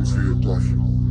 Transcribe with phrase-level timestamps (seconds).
[0.00, 1.09] Honestly, a blessing.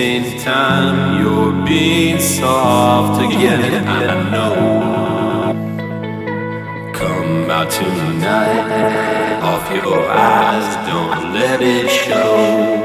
[0.00, 5.52] 16th time you're being soft again, I know.
[6.94, 12.79] Come out tonight, off your eyes, don't let it show.